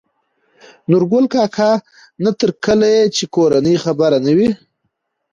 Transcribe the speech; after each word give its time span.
نورګل 0.89 1.25
کاکا: 1.33 1.71
نه 2.23 2.31
تر 2.39 2.49
کله 2.65 2.87
يې 2.95 3.03
چې 3.15 3.23
کورنۍ 3.35 3.75
خبره 3.83 4.17
نه 4.25 4.31
وي 4.37 4.49